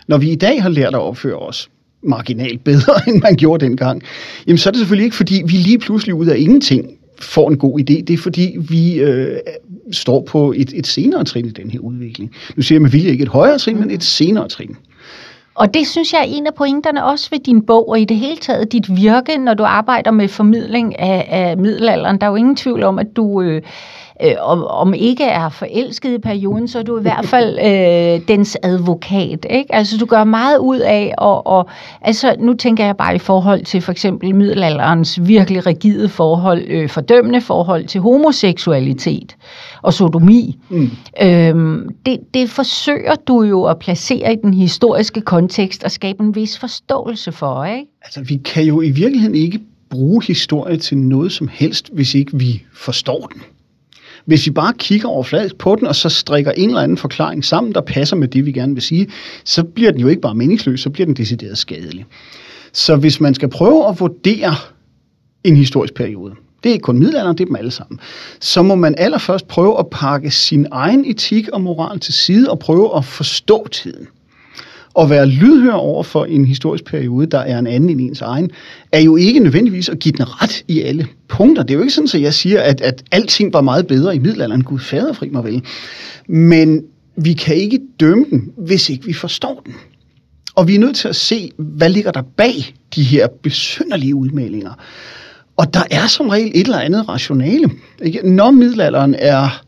[0.08, 1.70] Når vi i dag har lært at opføre os
[2.04, 4.02] marginalt bedre, end man gjorde dengang,
[4.48, 7.58] jamen så er det selvfølgelig ikke, fordi vi lige pludselig ud af ingenting får en
[7.58, 8.02] god idé.
[8.02, 9.38] Det er fordi, vi øh,
[9.92, 12.32] står på et, et senere trin i den her udvikling.
[12.56, 14.76] Nu siger jeg med vilje ikke et højere trin, men et senere trin.
[15.56, 18.18] Og det synes jeg er en af pointerne også ved din bog, og i det
[18.18, 22.22] hele taget dit virke, når du arbejder med formidling af, af middelalderen.
[22.22, 23.42] Der er jo ingen tvivl om, at du...
[23.42, 23.62] Øh,
[24.24, 28.28] øh, om, om ikke er forelsket i perioden, så er du i hvert fald øh,
[28.28, 29.46] dens advokat.
[29.50, 29.76] Ikke?
[29.76, 31.70] Altså du gør meget ud af, og, og
[32.02, 36.90] altså, nu tænker jeg bare i forhold til for eksempel middelalderens virkelig rigide forhold, øh,
[36.90, 39.36] fordømmende forhold til homoseksualitet
[39.82, 40.58] og sodomi.
[40.70, 40.90] Mm.
[41.22, 46.36] Øhm, det, det forsøger du jo at placere i den historiske kontekst og skabe en
[46.36, 47.86] vis forståelse for, ikke?
[48.04, 52.38] Altså vi kan jo i virkeligheden ikke bruge historie til noget som helst, hvis ikke
[52.38, 53.42] vi forstår den.
[54.30, 57.74] Hvis vi bare kigger overfladisk på den, og så strikker en eller anden forklaring sammen,
[57.74, 59.08] der passer med det, vi gerne vil sige,
[59.44, 62.06] så bliver den jo ikke bare meningsløs, så bliver den decideret skadelig.
[62.74, 64.56] Så hvis man skal prøve at vurdere
[65.44, 68.00] en historisk periode, det er ikke kun middelalderen, det er dem alle sammen,
[68.40, 72.60] så må man allerførst prøve at pakke sin egen etik og moral til side og
[72.60, 74.08] prøve at forstå tiden
[75.00, 78.52] at være lydhør over for en historisk periode, der er en anden end ens egen,
[78.92, 81.64] er jo ikke nødvendigvis at give den ret i alle punkter.
[81.64, 84.20] Det er jo ikke sådan, at jeg siger, at, at alting var meget bedre i
[84.20, 84.64] middelalderen.
[84.64, 85.64] Gud fader fri mig vel.
[86.28, 86.84] Men
[87.16, 89.74] vi kan ikke dømme den, hvis ikke vi forstår den.
[90.56, 94.74] Og vi er nødt til at se, hvad ligger der bag de her besynderlige udmeldinger.
[95.58, 97.70] Og der er som regel et eller andet rationale.
[98.04, 98.30] Ikke?
[98.30, 99.64] Når middelalderen er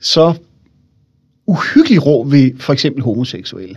[0.00, 0.34] så
[1.46, 3.76] uhyggelig rå ved for eksempel homoseksuelle,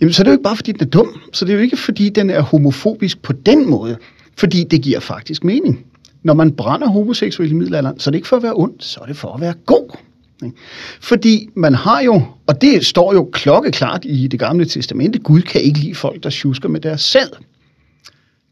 [0.00, 1.20] jamen så er det jo ikke bare, fordi den er dum.
[1.32, 3.96] Så det er jo ikke, fordi den er homofobisk på den måde.
[4.36, 5.84] Fordi det giver faktisk mening.
[6.22, 9.00] når man brænder homoseksuelle i middelalderen, så er det ikke for at være ond, så
[9.00, 9.96] er det for at være god.
[10.44, 10.56] Ikke?
[11.00, 15.60] Fordi man har jo, og det står jo klokkeklart i det gamle testamente, Gud kan
[15.60, 17.28] ikke lide folk, der tjusker med deres sæd.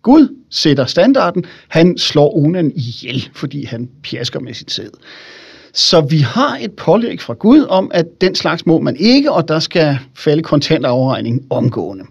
[0.02, 4.90] Gud sætter standarden, han slår Onan ihjel, fordi han pjasker med sit sæd.
[5.76, 9.48] Så vi har et pålæg fra Gud om, at den slags må man ikke, og
[9.48, 12.04] der skal falde kontantafregning omgående.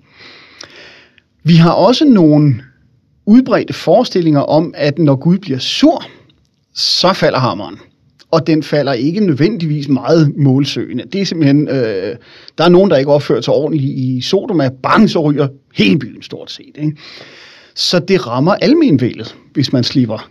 [1.43, 2.55] Vi har også nogle
[3.25, 6.03] udbredte forestillinger om, at når Gud bliver sur,
[6.75, 7.77] så falder hammeren.
[8.31, 11.03] Og den falder ikke nødvendigvis meget målsøgende.
[11.13, 12.15] Det er simpelthen, øh,
[12.57, 14.69] der er nogen, der ikke opfører sig ordentligt i Sodoma.
[14.83, 16.75] Bang, så ryger hele byen stort set.
[16.75, 16.97] Ikke?
[17.75, 20.29] Så det rammer almenvældet, hvis man slipper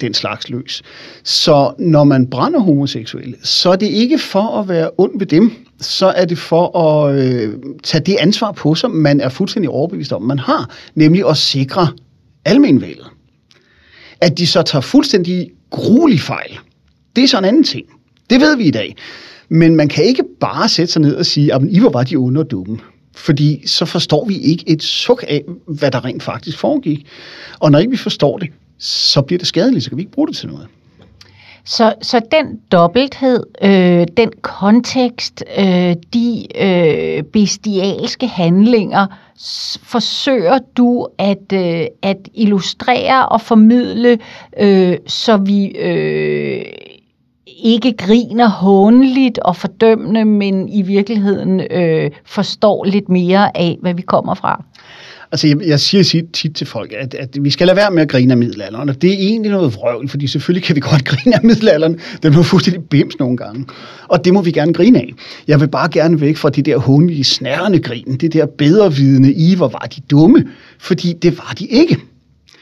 [0.00, 0.82] den slags løs.
[1.24, 5.52] Så når man brænder homoseksuelle, så er det ikke for at være ond ved dem,
[5.80, 10.12] så er det for at øh, tage det ansvar på sig, man er fuldstændig overbevist
[10.12, 11.88] om, man har, nemlig at sikre
[12.44, 13.06] almenvældet.
[14.20, 16.58] At de så tager fuldstændig gruelig fejl,
[17.16, 17.86] det er så en anden ting.
[18.30, 18.96] Det ved vi i dag.
[19.48, 22.16] Men man kan ikke bare sætte sig ned og sige, at I var bare de
[22.16, 22.78] onde og dumme.
[23.16, 27.06] Fordi så forstår vi ikke et suk af, hvad der rent faktisk foregik.
[27.58, 30.28] Og når ikke vi forstår det, så bliver det skadeligt, så kan vi ikke bruge
[30.28, 30.68] det til noget.
[31.64, 39.06] Så, så den dobbelthed, øh, den kontekst, øh, de øh, bestialske handlinger,
[39.82, 44.18] forsøger du at, øh, at illustrere og formidle,
[44.60, 46.64] øh, så vi øh,
[47.46, 54.02] ikke griner hånligt og fordømmende, men i virkeligheden øh, forstår lidt mere af, hvad vi
[54.02, 54.64] kommer fra?
[55.36, 58.02] Altså, jeg, jeg siger tit, tit til folk, at, at vi skal lade være med
[58.02, 61.04] at grine af middelalderen, og det er egentlig noget vrøvl, fordi selvfølgelig kan vi godt
[61.10, 62.00] grine af middelalderen.
[62.22, 63.66] Den er fuldstændig bims nogle gange,
[64.08, 65.14] og det må vi gerne grine af.
[65.48, 69.54] Jeg vil bare gerne væk fra det der hånlige, snærende grin, det der bedrevidende i,
[69.54, 70.44] hvor var de dumme,
[70.78, 71.98] fordi det var de ikke.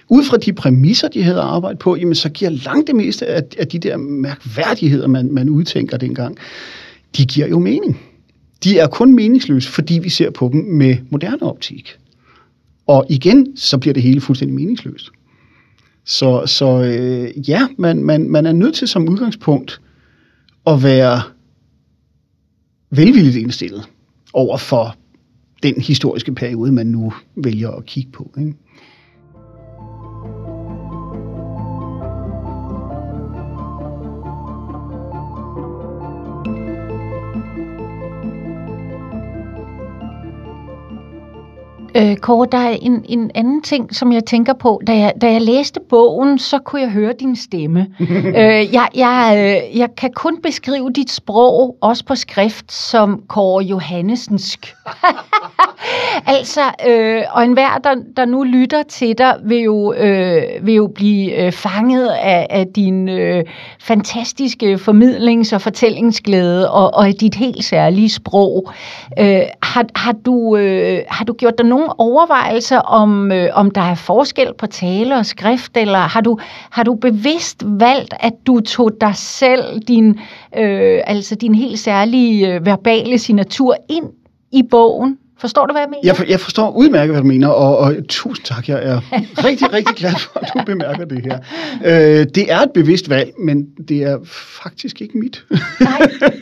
[0.08, 3.42] Ud fra de præmisser, de havde arbejdet på, jamen, så giver langt det meste af,
[3.58, 6.36] af de der mærkværdigheder, man, man udtænker dengang,
[7.16, 8.00] de giver jo mening.
[8.64, 11.98] De er kun meningsløse, fordi vi ser på dem med moderne optik.
[12.86, 15.10] Og igen, så bliver det hele fuldstændig meningsløst.
[16.04, 19.80] Så, så øh, ja, man, man, man er nødt til som udgangspunkt
[20.66, 21.22] at være
[22.90, 23.88] velvilligt indstillet
[24.32, 24.96] over for
[25.62, 28.30] den historiske periode, man nu vælger at kigge på.
[28.38, 28.54] Ikke?
[41.96, 44.80] Øh, Kåre, der er en, en anden ting, som jeg tænker på.
[44.86, 47.86] Da jeg, da jeg læste bogen, så kunne jeg høre din stemme.
[48.40, 53.64] øh, jeg, jeg, øh, jeg kan kun beskrive dit sprog, også på skrift, som Kåre
[53.64, 54.74] Johannesensk
[56.26, 60.86] altså, øh, og enhver, der, der nu lytter til dig, vil jo, øh, vil jo
[60.94, 63.44] blive øh, fanget af, af din øh,
[63.80, 68.70] fantastiske formidlings- og fortællingsglæde og, og dit helt særlige sprog.
[69.18, 73.80] Øh, har, har, du, øh, har du gjort dig nogle overvejelser om, øh, om der
[73.80, 76.38] er forskel på tale og skrift, eller har du,
[76.70, 80.20] har du bevidst valgt, at du tog dig selv, din,
[80.58, 84.06] øh, altså din helt særlige øh, verbale signatur ind
[84.52, 85.18] i bogen?
[85.38, 86.00] Forstår du, hvad jeg mener?
[86.04, 88.68] Jeg, for, jeg forstår udmærket, hvad du mener, og, og tusind tak.
[88.68, 89.00] Jeg er
[89.44, 91.38] rigtig, rigtig glad for, at du bemærker det her.
[91.84, 94.18] Øh, det er et bevidst valg, men det er
[94.64, 95.44] faktisk ikke mit.
[95.80, 96.10] Nej.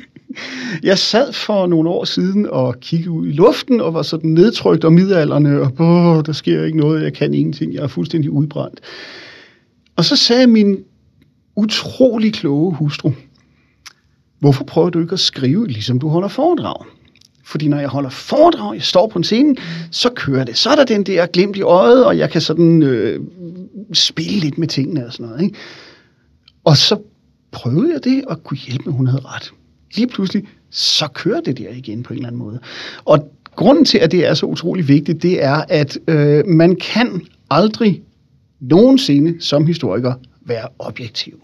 [0.83, 4.85] Jeg sad for nogle år siden og kiggede ud i luften og var sådan nedtrykt
[4.85, 8.81] og midalderne, og Åh, der sker ikke noget, jeg kan ingenting, jeg er fuldstændig udbrændt.
[9.97, 10.79] Og så sagde min
[11.57, 13.13] utrolig kloge hustru,
[14.39, 16.87] hvorfor prøver du ikke at skrive, ligesom du holder foredrag?
[17.45, 19.57] Fordi når jeg holder foredrag, jeg står på en scene,
[19.91, 20.57] så kører det.
[20.57, 23.21] Så er der den der glimt i øjet, og jeg kan sådan øh,
[23.93, 25.43] spille lidt med tingene og sådan noget.
[25.43, 25.57] Ikke?
[26.65, 26.99] Og så
[27.51, 29.53] prøvede jeg det, og kunne hjælpe med, hun havde ret
[29.95, 32.61] lige pludselig, så kører det der igen på en eller anden måde.
[33.05, 37.27] Og grunden til, at det er så utrolig vigtigt, det er, at øh, man kan
[37.51, 38.03] aldrig
[38.61, 40.15] nogensinde som historiker
[40.47, 41.41] være objektiv.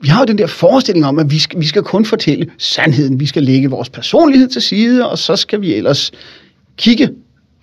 [0.00, 3.20] Vi har jo den der forestilling om, at vi skal, vi skal kun fortælle sandheden.
[3.20, 6.12] Vi skal lægge vores personlighed til side, og så skal vi ellers
[6.76, 7.08] kigge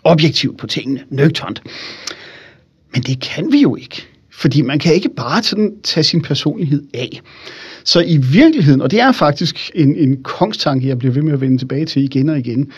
[0.03, 1.61] objektivt på tingene, nøgternt.
[2.93, 4.07] Men det kan vi jo ikke.
[4.33, 7.21] Fordi man kan ikke bare sådan tage sin personlighed af.
[7.83, 11.41] Så i virkeligheden, og det er faktisk en, en kongstanke, jeg bliver ved med at
[11.41, 12.71] vende tilbage til igen og igen,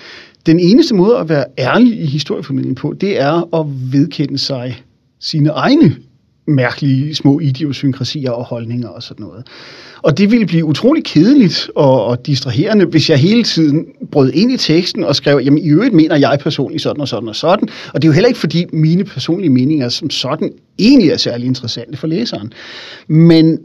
[0.45, 4.83] den eneste måde at være ærlig i historieformidlingen på, det er at vedkende sig
[5.19, 5.95] sine egne
[6.47, 9.47] mærkelige små idiosynkrasier og holdninger og sådan noget.
[10.01, 14.51] Og det ville blive utrolig kedeligt og, og distraherende, hvis jeg hele tiden brød ind
[14.51, 17.67] i teksten og skrev, jamen i øvrigt mener jeg personligt sådan og sådan og sådan.
[17.93, 21.47] Og det er jo heller ikke, fordi mine personlige meninger som sådan egentlig er særlig
[21.47, 22.53] interessante for læseren.
[23.07, 23.59] Men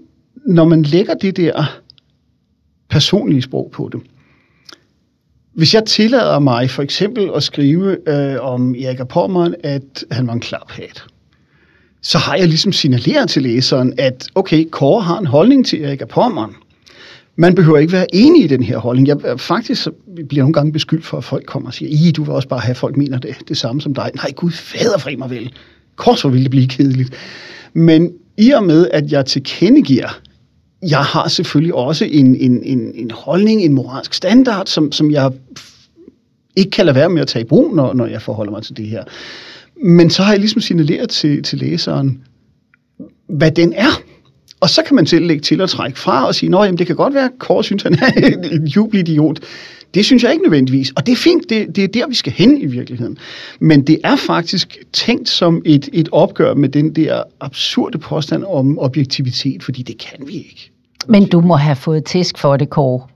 [0.46, 1.80] når man lægger det der
[2.90, 4.00] personlige sprog på det,
[5.54, 10.32] hvis jeg tillader mig for eksempel at skrive øh, om Erik Pommeren, at han var
[10.32, 11.04] en klaphat,
[12.02, 16.02] så har jeg ligesom signaleret til læseren, at okay, Kåre har en holdning til Erik
[16.08, 16.52] Pommeren.
[17.36, 19.08] Man behøver ikke være enig i den her holdning.
[19.08, 19.88] Jeg, øh, faktisk
[20.28, 22.60] bliver nogle gange beskyldt for, at folk kommer og siger, I, du vil også bare
[22.60, 24.10] have, at folk mener det, det samme som dig.
[24.14, 25.52] Nej, gud fader fri mig vel.
[25.96, 27.12] Kors, hvor ville det blive kedeligt.
[27.72, 30.20] Men i og med, at jeg tilkendegiver,
[30.88, 35.30] jeg har selvfølgelig også en, en, en, en holdning, en moralsk standard, som, som jeg
[36.56, 38.76] ikke kan lade være med at tage i brug, når, når jeg forholder mig til
[38.76, 39.04] det her.
[39.82, 42.22] Men så har jeg ligesom signaleret til, til læseren,
[43.28, 44.02] hvad den er.
[44.60, 46.96] Og så kan man selv lægge til at trække fra og sige, at det kan
[46.96, 48.12] godt være, at Kåre synes, han er
[48.56, 49.40] en jubelidiot.
[49.94, 50.92] Det synes jeg ikke nødvendigvis.
[50.96, 53.18] Og det er fint, det, det er der, vi skal hen i virkeligheden.
[53.60, 58.78] Men det er faktisk tænkt som et, et opgør med den der absurde påstand om
[58.78, 60.70] objektivitet, fordi det kan vi ikke.
[61.08, 63.06] Men du må have fået tæsk for det, Kåre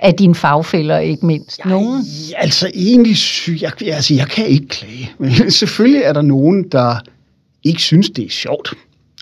[0.00, 1.58] af dine fagfælder, ikke mindst.
[1.58, 2.04] Jeg, nogen?
[2.36, 3.16] Altså egentlig,
[3.62, 5.10] jeg, altså, jeg kan ikke klage.
[5.18, 6.96] Men selvfølgelig er der nogen, der
[7.64, 8.74] ikke synes, det er sjovt.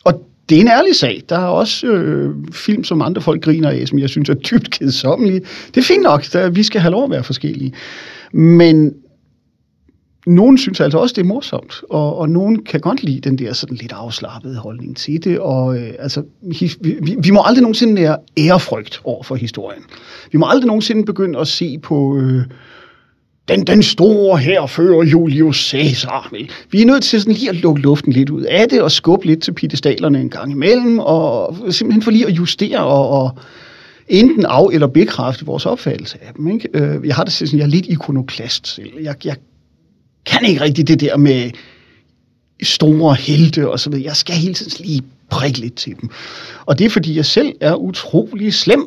[0.05, 1.23] Og det er en ærlig sag.
[1.29, 4.71] Der er også øh, film, som andre folk griner af, som jeg synes er dybt
[4.71, 5.41] kedsommelige.
[5.75, 7.73] Det er fint nok, der, vi skal have lov at være forskellige.
[8.33, 8.95] Men
[10.27, 13.53] nogen synes altså også, det er morsomt, og, og nogen kan godt lide den der
[13.53, 17.95] sådan lidt afslappede holdning til det, og øh, altså, vi, vi, vi må aldrig nogensinde
[17.95, 19.83] nære ærefrygt over for historien.
[20.33, 22.43] Vi må aldrig nogensinde begynde at se på øh,
[23.49, 26.29] den, den store herfører Julius Caesar.
[26.33, 26.51] Vel?
[26.71, 29.27] Vi er nødt til sådan lige at lukke luften lidt ud af det, og skubbe
[29.27, 33.39] lidt til pittestalerne en gang imellem, og simpelthen for lige at justere og, og
[34.09, 36.49] enten af- eller bekræfte vores opfattelse af dem.
[36.49, 36.69] Ikke?
[36.75, 38.91] Øh, jeg har det sådan, jeg er lidt ikonoklast selv.
[39.03, 39.37] Jeg, jeg
[40.27, 41.51] kan ikke rigtig det der med
[42.63, 44.05] store helte og så videre.
[44.05, 46.11] Jeg skal hele tiden lige prikke lidt til dem.
[46.67, 48.87] Og det er, fordi jeg selv er utrolig slem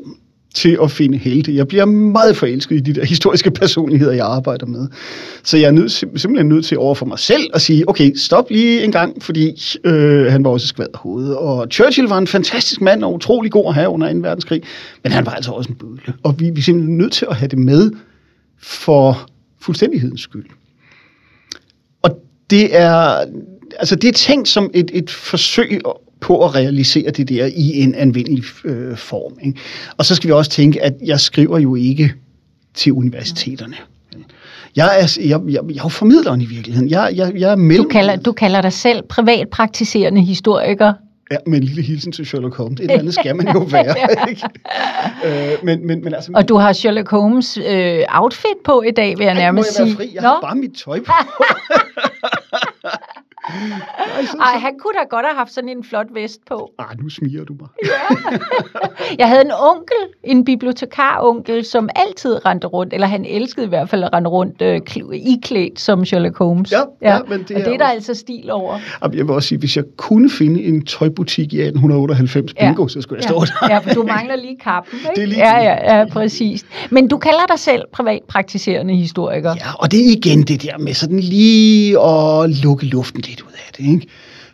[0.56, 1.56] til at finde helte.
[1.56, 4.88] Jeg bliver meget forelsket i de der historiske personligheder, jeg arbejder med.
[5.44, 8.50] Så jeg er nødt, simpelthen nødt til over for mig selv at sige, okay, stop
[8.50, 11.34] lige en gang, fordi øh, han var også skvad hoved.
[11.34, 14.20] Og Churchill var en fantastisk mand og utrolig god at have under 2.
[14.20, 14.62] verdenskrig,
[15.04, 16.14] men han var altså også en bøle.
[16.24, 17.92] Og vi, vi er simpelthen nødt til at have det med
[18.62, 19.30] for
[19.62, 20.46] fuldstændighedens skyld
[22.50, 23.26] det er,
[23.80, 25.82] altså det er tænkt som et, et forsøg
[26.22, 29.34] på at realisere det der i en anvendelig øh, form.
[29.44, 29.60] Ikke?
[29.98, 32.14] Og så skal vi også tænke, at jeg skriver jo ikke
[32.74, 33.76] til universiteterne.
[34.76, 36.90] Jeg er, jeg, jeg, jeg er formidleren i virkeligheden.
[36.90, 37.84] Jeg, jeg, jeg er mellem...
[37.84, 40.94] du, kalder, du kalder dig selv privatpraktiserende historiker.
[41.32, 42.80] Ja, med en lille hilsen til Sherlock Holmes.
[42.80, 43.96] Et andet skal man jo være.
[44.30, 44.42] Ikke?
[45.26, 49.18] øh, men, men, men altså, og du har Sherlock Holmes øh, outfit på i dag,
[49.18, 49.86] vil jeg nærmest sige.
[49.86, 50.16] Jeg må jeg være fri.
[50.16, 50.28] Jeg Nå?
[50.28, 51.12] har bare mit tøj på.
[54.40, 56.72] Ej, han kunne da godt have haft sådan en flot vest på.
[56.80, 57.68] Ah, nu smiger du mig.
[57.86, 58.38] ja.
[59.20, 63.90] Jeg havde en onkel, en bibliotekar-onkel, som altid rendte rundt, eller han elskede i hvert
[63.90, 64.82] fald at rende rundt øh,
[65.14, 66.72] iklædt som Sherlock Holmes.
[66.72, 67.16] Ja, ja.
[67.16, 67.94] ja men det og er det er der også...
[67.94, 68.80] altså stil over.
[69.02, 72.88] Jeg vil også sige, hvis jeg kunne finde en tøjbutik i 1898 bingo, ja.
[72.88, 73.68] så skulle jeg stå ja.
[73.68, 73.74] der.
[73.74, 75.10] Ja, for du mangler lige kappen, ikke?
[75.16, 76.66] Det er lige ja, ja, ja, præcis.
[76.90, 79.50] Men du kalder dig selv privatpraktiserende historiker.
[79.50, 83.52] Ja, og det er igen det der med sådan lige at lukke luften lidt ud
[83.52, 83.86] af det.
[83.86, 84.08] Ikke?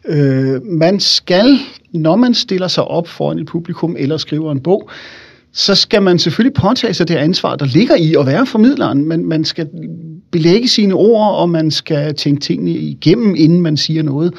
[0.07, 1.59] Øh, man skal,
[1.93, 4.89] når man stiller sig op foran et publikum eller skriver en bog,
[5.53, 9.05] så skal man selvfølgelig påtage sig det ansvar, der ligger i at være formidleren.
[9.05, 9.69] Man, man skal
[10.31, 14.33] belægge sine ord, og man skal tænke tingene igennem, inden man siger noget.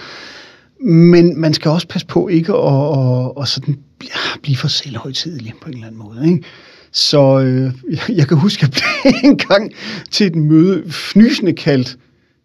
[0.81, 5.53] Men man skal også passe på ikke at, at, at sådan, ja, blive for selvhøjtidelig
[5.63, 6.27] på en eller anden måde.
[6.27, 6.45] Ikke?
[6.93, 7.73] Så øh,
[8.19, 9.73] jeg kan huske, at jeg blev en gang
[10.11, 11.97] til et møde fnysende kaldt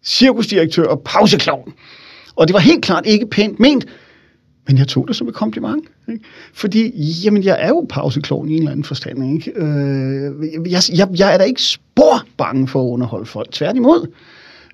[0.04, 1.72] cirkusdirektør og pauseklovn.
[2.36, 3.86] Og det var helt klart ikke pænt ment,
[4.68, 5.84] men jeg tog det som et kompliment.
[6.08, 6.24] Ikke?
[6.54, 6.92] Fordi,
[7.24, 9.34] jamen, jeg er jo pauseklovn i en eller anden forstand.
[9.34, 9.60] Ikke?
[9.60, 13.50] Øh, jeg, jeg, jeg er da ikke spor bange for at underholde folk.
[13.52, 14.06] Tværtimod.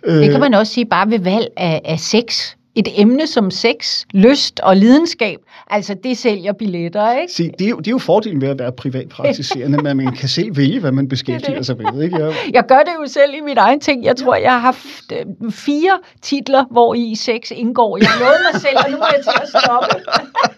[0.05, 3.51] Det kan øh, man også sige bare ved valg af, af sex et emne som
[3.51, 5.39] sex, lyst og lidenskab,
[5.71, 7.33] altså det sælger billetter, ikke?
[7.33, 10.29] Se, det er jo, det er jo fordelen ved at være privatpraktiserende, men man kan
[10.29, 12.19] selv vælge, hvad man beskæftiger sig med, ikke?
[12.19, 12.35] Jeg...
[12.53, 14.05] jeg gør det jo selv i mit egen ting.
[14.05, 17.97] Jeg tror, jeg har haft øh, fire titler, hvor i sex indgår.
[17.97, 19.97] Jeg nåede mig selv, og nu er jeg til at stoppe.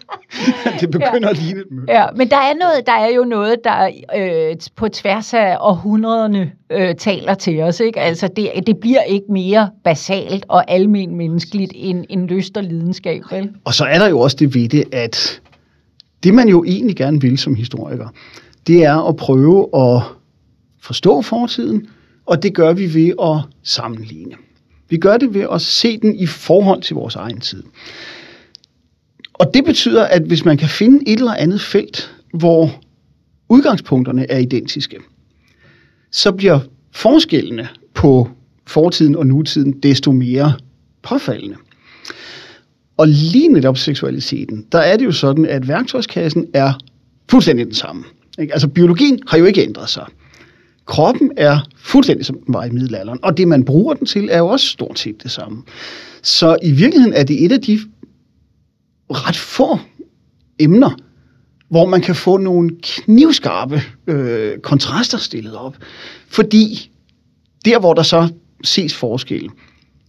[0.79, 1.29] det begynder ja.
[1.29, 1.93] at ligne et mønster.
[1.93, 6.51] Ja, men der er, noget, der er jo noget, der øh, på tværs af århundrederne
[6.69, 7.79] øh, taler til os.
[7.79, 7.99] Ikke?
[7.99, 13.21] Altså, det, det bliver ikke mere basalt og almen menneskeligt end, end lyst og lidenskab.
[13.31, 13.49] Vel?
[13.63, 15.41] Og så er der jo også det ved det, at
[16.23, 18.07] det man jo egentlig gerne vil som historiker,
[18.67, 20.01] det er at prøve at
[20.81, 21.87] forstå fortiden,
[22.25, 24.35] og det gør vi ved at sammenligne.
[24.89, 27.63] Vi gør det ved at se den i forhold til vores egen tid.
[29.41, 32.81] Og det betyder, at hvis man kan finde et eller andet felt, hvor
[33.49, 34.97] udgangspunkterne er identiske,
[36.11, 36.59] så bliver
[36.91, 38.29] forskellene på
[38.67, 40.53] fortiden og nutiden desto mere
[41.03, 41.55] påfaldende.
[42.97, 46.73] Og lige netop seksualiteten, der er det jo sådan, at værktøjskassen er
[47.31, 48.03] fuldstændig den samme.
[48.39, 48.53] Ikke?
[48.53, 50.05] Altså biologien har jo ikke ændret sig.
[50.85, 54.37] Kroppen er fuldstændig som den var i middelalderen, og det man bruger den til er
[54.37, 55.63] jo også stort set det samme.
[56.21, 57.79] Så i virkeligheden er det et af de
[59.11, 59.79] ret få
[60.59, 60.95] emner,
[61.69, 65.75] hvor man kan få nogle knivskarpe øh, kontraster stillet op.
[66.27, 66.91] Fordi
[67.65, 68.27] der, hvor der så
[68.63, 69.49] ses forskel,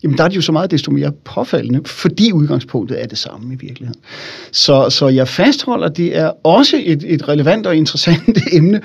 [0.03, 3.55] jamen der er det jo så meget desto mere påfaldende, fordi udgangspunktet er det samme
[3.55, 4.01] i virkeligheden.
[4.53, 8.81] Så, så jeg fastholder, at det er også et, et relevant og interessant emne,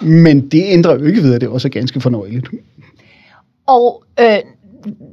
[0.00, 2.48] men det ændrer jo ikke ved, at det også er ganske fornøjeligt.
[3.66, 4.38] Og øh,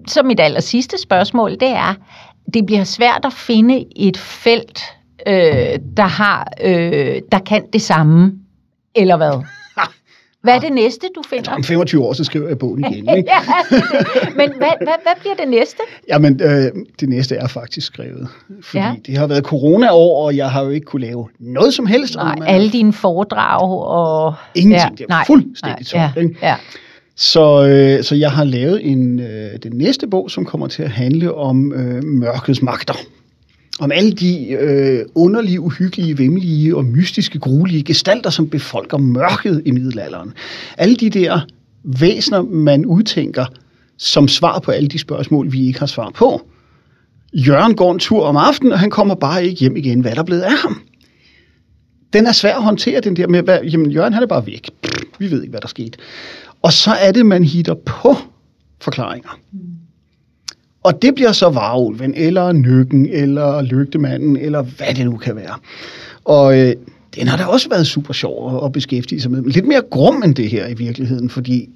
[0.07, 1.95] så mit aller sidste spørgsmål, det er,
[2.53, 4.81] det bliver svært at finde et felt,
[5.27, 8.33] øh, der har, øh, der kan det samme,
[8.95, 9.43] eller hvad?
[10.43, 11.51] Hvad er det næste, du finder?
[11.51, 13.09] Om 25 år, så skriver jeg bogen igen.
[13.17, 13.29] Ikke?
[13.31, 13.39] ja,
[14.35, 15.77] Men hvad, hvad, hvad bliver det næste?
[16.07, 18.27] Jamen, øh, det næste er faktisk skrevet.
[18.61, 18.93] Fordi ja.
[19.05, 22.15] det har været corona-år, og jeg har jo ikke kunne lave noget som helst.
[22.15, 24.33] Nej, alle dine foredrag og...
[24.55, 26.15] Ingenting, ja, det er nej, fuldstændig tomt.
[26.15, 26.55] Ja, ja.
[27.15, 30.89] Så, øh, så jeg har lavet en, øh, den næste bog, som kommer til at
[30.89, 32.93] handle om øh, mørkets magter
[33.81, 39.71] om alle de øh, underlige, uhyggelige, vemmelige og mystiske, gruelige gestalter, som befolker mørket i
[39.71, 40.33] middelalderen.
[40.77, 41.39] Alle de der
[41.83, 43.45] væsener, man udtænker
[43.97, 46.41] som svar på alle de spørgsmål, vi ikke har svar på.
[47.33, 49.99] Jørgen går en tur om aftenen, og han kommer bare ikke hjem igen.
[49.99, 50.81] Hvad er der blevet af ham?
[52.13, 54.69] Den er svær at håndtere, den der med, hvad, jamen Jørgen han er bare væk.
[54.83, 55.97] Pff, vi ved ikke, hvad der skete.
[56.61, 58.15] Og så er det, man hitter på
[58.81, 59.39] forklaringer.
[60.83, 65.55] Og det bliver så varulven, eller nykken, eller lygtemanden, eller hvad det nu kan være.
[66.23, 66.75] Og øh,
[67.15, 69.43] den har da også været super sjov at beskæftige sig med.
[69.43, 71.69] Lidt mere grum end det her i virkeligheden, fordi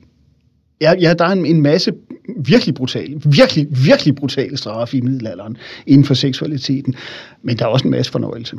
[0.81, 1.91] ja, ja der er en, en masse
[2.37, 5.57] virkelig brutale, virkelig, virkelig brutale straffe i middelalderen
[5.87, 6.95] inden for seksualiteten,
[7.43, 8.55] men der er også en masse fornøjelse.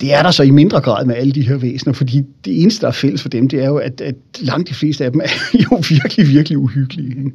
[0.00, 2.80] Det er der så i mindre grad med alle de her væsener, fordi det eneste,
[2.80, 5.20] der er fælles for dem, det er jo, at, at langt de fleste af dem
[5.24, 5.28] er
[5.72, 7.08] jo virkelig, virkelig uhyggelige.
[7.08, 7.32] Ikke?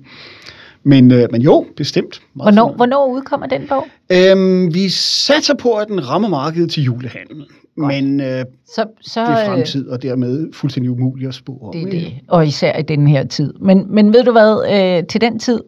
[0.84, 2.22] Men, øh, men jo, bestemt.
[2.34, 3.88] Hvornår, hvornår udkommer den bog?
[4.11, 7.43] Øhm, vi satser på, at den rammer markedet til julehandlen.
[7.78, 7.88] Godt.
[7.88, 11.91] Men øh, så, så, det er fremtid, og dermed fuldstændig umuligt at spore det, om.
[11.91, 13.53] Det, og især i den her tid.
[13.61, 15.61] Men, men ved du hvad, øh, til den tid,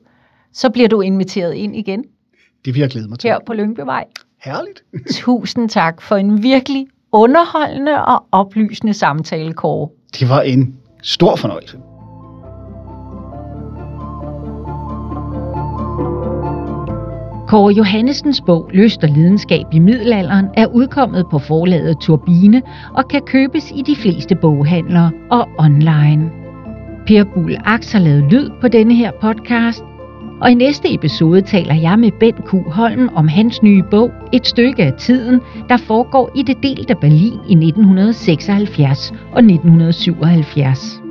[0.53, 2.03] så bliver du inviteret ind igen.
[2.65, 3.29] Det vil jeg glæde mig til.
[3.29, 4.05] Her på Lyngbevej.
[4.41, 4.83] Herligt.
[5.23, 9.89] Tusind tak for en virkelig underholdende og oplysende samtale, Kåre.
[10.19, 11.77] Det var en stor fornøjelse.
[17.47, 22.61] Kåre Johannesens bog Lyst og lidenskab i middelalderen er udkommet på forlaget Turbine
[22.93, 26.31] og kan købes i de fleste boghandlere og online.
[27.07, 29.83] Per Bull Aks har lavet lyd på denne her podcast,
[30.41, 32.51] og i næste episode taler jeg med Bent Q.
[32.67, 37.39] Holm om hans nye bog, Et stykke af tiden, der foregår i det delte Berlin
[37.49, 41.01] i 1976 og 1977.